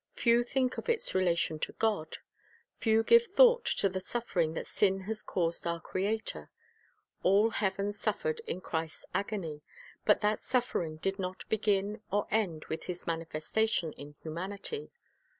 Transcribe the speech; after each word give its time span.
Few 0.13 0.41
think 0.43 0.79
of 0.79 0.89
its 0.89 1.13
relation 1.13 1.59
to 1.59 1.73
God. 1.73 2.17
Few 2.77 3.03
give 3.03 3.27
thought 3.27 3.65
to 3.65 3.87
the 3.87 3.99
suffering 3.99 4.53
that 4.55 4.65
sin 4.65 5.01
has 5.01 5.21
caused 5.21 5.67
our 5.67 5.79
Creator. 5.79 6.49
All 7.21 7.51
heaven 7.51 7.93
suffered 7.93 8.39
in 8.47 8.61
Christ's 8.61 9.05
agony; 9.13 9.61
but 10.03 10.21
that 10.21 10.39
suffering 10.39 10.97
did 10.97 11.19
not 11.19 11.47
begin 11.49 12.01
or 12.11 12.25
end 12.31 12.65
with 12.65 12.85
His 12.85 13.05
manifestation 13.05 13.91
in 13.93 14.13
humanity. 14.13 14.89